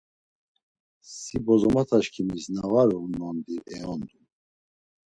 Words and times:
Si 1.15 1.35
bozomotaşǩimis 1.45 2.45
na 2.53 2.63
var 2.71 2.89
u 2.97 3.01
nondi 3.17 3.55
eondum. 3.75 4.23